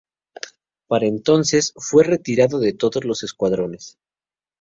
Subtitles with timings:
[0.87, 3.99] Para entonces, fue retirado de todos los escuadrones.